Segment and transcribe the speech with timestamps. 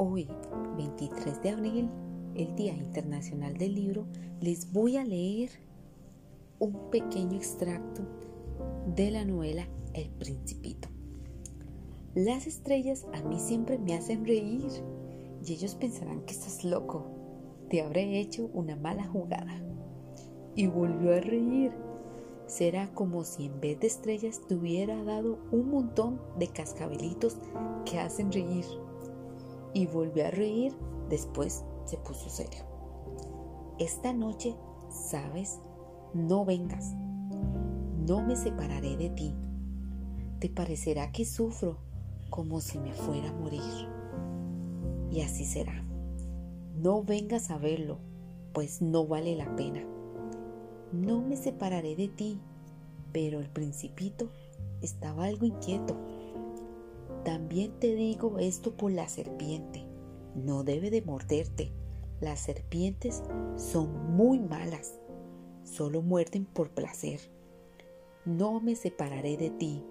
[0.00, 0.28] Hoy,
[0.76, 1.90] 23 de abril,
[2.36, 4.06] el Día Internacional del Libro,
[4.40, 5.50] les voy a leer
[6.60, 8.02] un pequeño extracto
[8.94, 10.88] de la novela El Principito.
[12.14, 14.68] Las estrellas a mí siempre me hacen reír
[15.44, 17.04] y ellos pensarán que estás loco.
[17.68, 19.60] Te habré hecho una mala jugada.
[20.54, 21.72] Y volvió a reír.
[22.46, 27.36] Será como si en vez de estrellas te hubiera dado un montón de cascabelitos
[27.84, 28.64] que hacen reír.
[29.74, 30.74] Y volvió a reír,
[31.08, 32.64] después se puso serio.
[33.78, 34.56] Esta noche,
[34.90, 35.60] sabes,
[36.14, 36.94] no vengas.
[38.06, 39.34] No me separaré de ti.
[40.40, 41.78] Te parecerá que sufro
[42.30, 43.62] como si me fuera a morir.
[45.10, 45.84] Y así será.
[46.76, 47.98] No vengas a verlo,
[48.52, 49.82] pues no vale la pena.
[50.92, 52.40] No me separaré de ti,
[53.12, 54.30] pero el principito
[54.80, 55.96] estaba algo inquieto.
[57.28, 59.84] También te digo esto por la serpiente.
[60.34, 61.70] No debe de morderte.
[62.22, 63.22] Las serpientes
[63.56, 64.98] son muy malas.
[65.62, 67.20] Solo muerden por placer.
[68.24, 69.84] No me separaré de ti.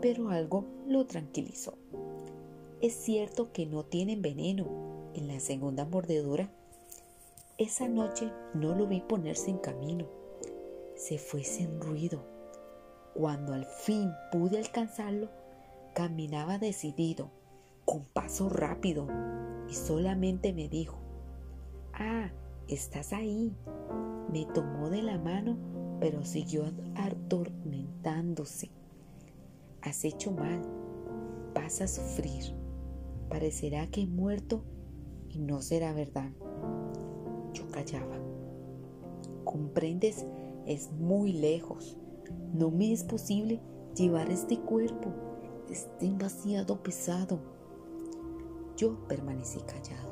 [0.00, 1.74] Pero algo lo tranquilizó.
[2.80, 6.50] Es cierto que no tienen veneno en la segunda mordedura.
[7.58, 10.06] Esa noche no lo vi ponerse en camino.
[10.96, 12.24] Se fue sin ruido.
[13.12, 15.28] Cuando al fin pude alcanzarlo,
[15.94, 17.30] caminaba decidido,
[17.84, 19.06] con paso rápido,
[19.68, 21.00] y solamente me dijo,
[21.92, 22.30] Ah,
[22.66, 23.54] estás ahí.
[24.32, 25.58] Me tomó de la mano,
[26.00, 28.70] pero siguió atormentándose.
[29.82, 30.62] Has hecho mal,
[31.54, 32.54] vas a sufrir.
[33.28, 34.64] Parecerá que he muerto
[35.28, 36.30] y no será verdad.
[37.52, 38.16] Yo callaba.
[39.44, 40.26] ¿Comprendes?
[40.66, 41.98] Es muy lejos.
[42.54, 43.60] No me es posible
[43.94, 45.12] llevar este cuerpo.
[45.70, 47.38] Es demasiado pesado.
[48.76, 50.10] Yo permanecí callado.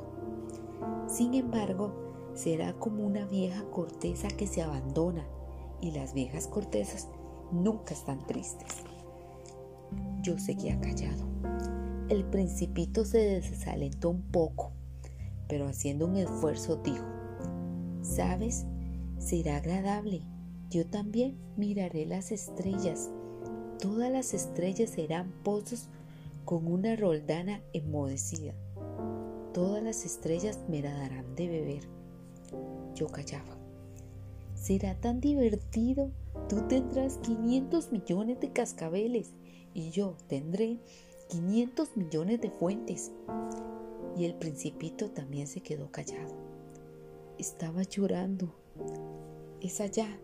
[1.07, 1.91] Sin embargo,
[2.33, 5.27] será como una vieja corteza que se abandona
[5.81, 7.09] y las viejas cortezas
[7.51, 8.69] nunca están tristes.
[10.21, 11.25] Yo seguía callado.
[12.09, 14.71] El principito se desalentó un poco,
[15.47, 17.05] pero haciendo un esfuerzo dijo,
[18.01, 18.65] ¿sabes?
[19.17, 20.21] Será agradable.
[20.69, 23.09] Yo también miraré las estrellas.
[23.79, 25.87] Todas las estrellas serán pozos
[26.43, 28.53] con una roldana enmudecida.
[29.53, 31.83] Todas las estrellas me la darán de beber.
[32.93, 33.57] Yo callaba.
[34.53, 36.11] Será tan divertido.
[36.49, 39.31] Tú tendrás 500 millones de cascabeles
[39.73, 40.79] y yo tendré
[41.29, 43.13] 500 millones de fuentes.
[44.17, 46.35] Y el principito también se quedó callado.
[47.37, 48.53] Estaba llorando.
[49.61, 50.19] Es allá.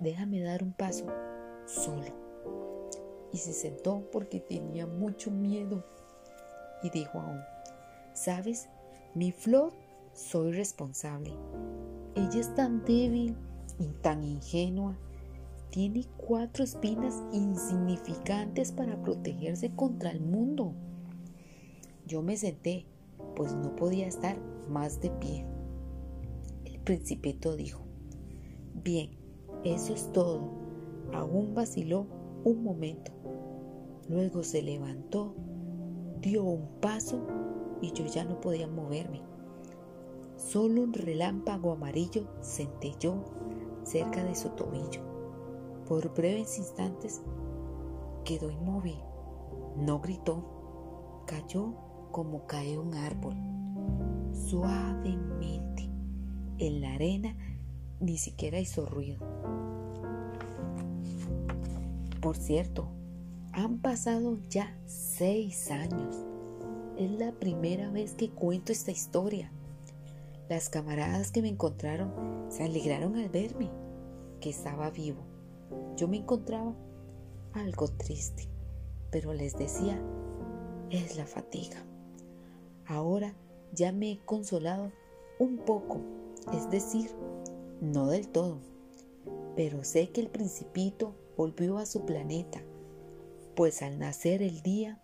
[0.00, 1.04] Déjame dar un paso
[1.66, 2.31] solo.
[3.32, 5.84] Y se sentó porque tenía mucho miedo.
[6.82, 7.40] Y dijo aún,
[8.12, 8.68] ¿sabes?
[9.14, 9.72] Mi flor
[10.12, 11.32] soy responsable.
[12.14, 13.36] Ella es tan débil
[13.78, 14.96] y tan ingenua
[15.72, 20.74] tiene cuatro espinas insignificantes para protegerse contra el mundo.
[22.06, 22.84] Yo me senté,
[23.34, 24.36] pues no podía estar
[24.68, 25.46] más de pie.
[26.66, 27.80] El principito dijo,
[28.84, 29.16] bien,
[29.64, 30.42] eso es todo.
[31.14, 32.06] Aún vaciló
[32.44, 33.12] un momento.
[34.08, 35.34] Luego se levantó,
[36.20, 37.20] dio un paso
[37.80, 39.22] y yo ya no podía moverme.
[40.36, 43.24] Solo un relámpago amarillo centelló
[43.84, 45.00] cerca de su tobillo.
[45.86, 47.22] Por breves instantes
[48.24, 48.98] quedó inmóvil.
[49.76, 51.22] No gritó.
[51.26, 51.74] Cayó
[52.10, 53.34] como cae un árbol.
[54.32, 55.88] Suavemente.
[56.58, 57.36] En la arena
[58.00, 59.24] ni siquiera hizo ruido.
[62.22, 62.88] Por cierto,
[63.52, 66.16] han pasado ya seis años.
[66.96, 69.52] Es la primera vez que cuento esta historia.
[70.48, 72.10] Las camaradas que me encontraron
[72.48, 73.68] se alegraron al verme,
[74.40, 75.32] que estaba vivo
[75.96, 76.74] yo me encontraba
[77.52, 78.48] algo triste,
[79.10, 80.00] pero les decía,
[80.90, 81.84] es la fatiga.
[82.86, 83.34] Ahora
[83.74, 84.90] ya me he consolado
[85.38, 86.00] un poco,
[86.52, 87.10] es decir,
[87.80, 88.58] no del todo,
[89.54, 92.62] pero sé que el principito volvió a su planeta,
[93.54, 95.00] pues al nacer el día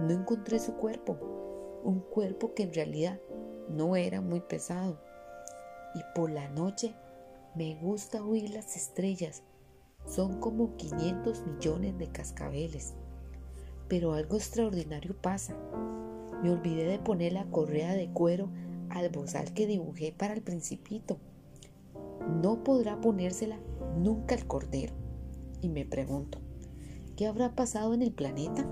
[0.00, 1.18] no encontré su cuerpo,
[1.84, 3.20] un cuerpo que en realidad
[3.68, 5.00] no era muy pesado.
[5.94, 6.94] Y por la noche
[7.54, 9.42] me gusta oír las estrellas
[10.06, 12.94] son como 500 millones de cascabeles.
[13.88, 15.54] Pero algo extraordinario pasa.
[16.42, 18.48] Me olvidé de poner la correa de cuero
[18.90, 21.18] al bozal que dibujé para el principito.
[22.42, 23.58] No podrá ponérsela
[23.96, 24.94] nunca el cordero.
[25.62, 26.38] Y me pregunto,
[27.16, 28.66] ¿qué habrá pasado en el planeta?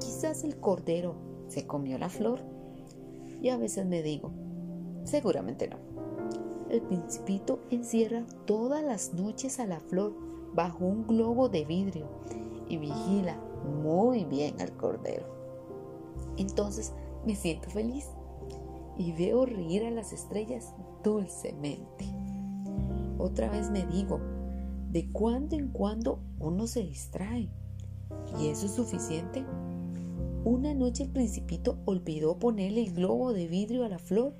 [0.00, 1.14] Quizás el cordero
[1.48, 2.40] se comió la flor.
[3.42, 4.32] Y a veces me digo,
[5.04, 5.76] seguramente no.
[6.70, 10.14] El principito encierra todas las noches a la flor
[10.54, 12.06] bajo un globo de vidrio
[12.68, 13.38] y vigila
[13.84, 15.26] muy bien al cordero.
[16.38, 16.94] Entonces
[17.26, 18.06] me siento feliz
[18.96, 20.74] y veo reír a las estrellas
[21.04, 22.06] dulcemente.
[23.18, 24.20] Otra vez me digo,
[24.96, 27.50] de cuando en cuando uno se distrae.
[28.40, 29.44] ¿Y eso es suficiente?
[30.42, 34.32] Una noche el principito olvidó ponerle el globo de vidrio a la flor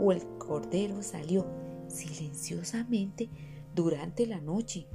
[0.00, 1.46] o el cordero salió
[1.86, 3.28] silenciosamente
[3.72, 4.88] durante la noche.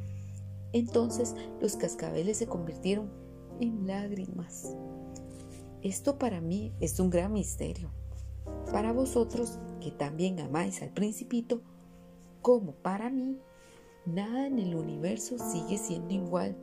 [0.74, 3.10] Entonces los cascabeles se convirtieron
[3.62, 4.76] en lágrimas.
[5.82, 7.90] Esto para mí es un gran misterio.
[8.70, 11.62] Para vosotros, que también amáis al principito,
[12.42, 13.40] como para mí,
[14.06, 16.56] nada en el universo sigue siendo igual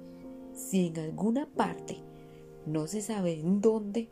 [0.56, 1.98] si en alguna parte,
[2.64, 4.10] no se sabe en dónde,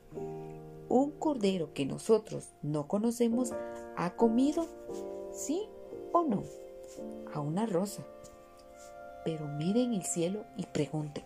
[0.91, 3.53] un cordero que nosotros no conocemos
[3.97, 4.67] ha comido,
[5.33, 5.67] sí
[6.13, 6.43] o no,
[7.33, 8.07] a una rosa.
[9.25, 11.25] Pero miren el cielo y pregunten,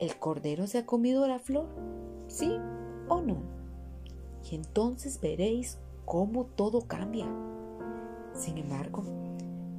[0.00, 1.66] ¿el cordero se ha comido la flor?
[2.26, 2.56] ¿Sí
[3.08, 3.36] o no?
[4.50, 7.26] Y entonces veréis cómo todo cambia.
[8.32, 9.04] Sin embargo,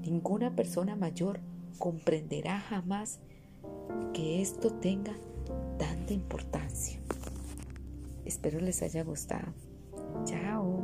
[0.05, 1.39] ninguna persona mayor
[1.79, 3.19] comprenderá jamás
[4.13, 5.13] que esto tenga
[5.77, 6.99] tanta importancia.
[8.23, 9.53] Espero les haya gustado.
[10.25, 10.74] Chao.